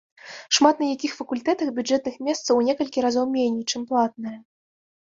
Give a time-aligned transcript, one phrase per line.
[0.57, 4.37] Шмат на якіх факультэтах бюджэтных месцаў у некалькі разоў меней чым платнае.